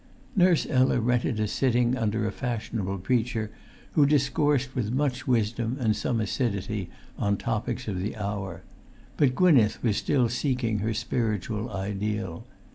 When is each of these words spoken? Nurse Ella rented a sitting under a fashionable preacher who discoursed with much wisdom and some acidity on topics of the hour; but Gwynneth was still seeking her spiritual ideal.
Nurse 0.35 0.65
Ella 0.67 0.99
rented 0.99 1.39
a 1.39 1.47
sitting 1.47 1.95
under 1.95 2.25
a 2.25 2.31
fashionable 2.31 2.97
preacher 2.97 3.51
who 3.91 4.07
discoursed 4.07 4.73
with 4.73 4.91
much 4.91 5.27
wisdom 5.27 5.77
and 5.79 5.95
some 5.95 6.19
acidity 6.19 6.89
on 7.19 7.37
topics 7.37 7.87
of 7.87 7.99
the 7.99 8.15
hour; 8.17 8.63
but 9.15 9.35
Gwynneth 9.35 9.83
was 9.83 9.97
still 9.97 10.27
seeking 10.27 10.79
her 10.79 10.95
spiritual 10.95 11.69
ideal. 11.69 12.47